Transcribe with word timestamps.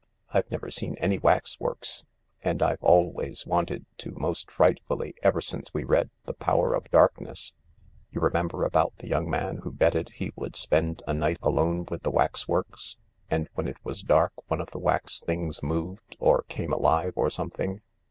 I've 0.33 0.49
never 0.49 0.71
seen 0.71 0.95
any 0.95 1.19
waxworks 1.19 2.05
and 2.43 2.63
I've 2.63 2.81
always 2.81 3.45
wanted 3.45 3.85
to 3.99 4.09
most 4.13 4.49
frightfully, 4.49 5.13
ever 5.21 5.41
since 5.41 5.75
we 5.75 5.83
read' 5.83 6.09
The 6.25 6.33
Power 6.33 6.73
of 6.73 6.89
Darkness/ 6.89 7.53
You 8.09 8.19
remember 8.19 8.63
about 8.65 8.95
the 8.97 9.07
young 9.07 9.29
man 9.29 9.57
who 9.57 9.71
betted 9.71 10.13
he 10.15 10.31
would 10.35 10.55
spend 10.55 11.03
a 11.05 11.13
night 11.13 11.37
alone 11.43 11.85
with 11.87 12.01
the 12.01 12.09
waxworks, 12.09 12.97
and 13.29 13.47
when 13.53 13.67
it 13.67 13.77
was 13.85 14.01
dark 14.01 14.33
one 14.49 14.59
of 14.59 14.71
the 14.71 14.79
wax 14.79 15.21
things 15.21 15.61
moved 15.61 16.17
or 16.19 16.45
came 16.49 16.73
alive 16.73 17.13
or 17.15 17.29
some 17.29 17.51
thing? 17.51 17.83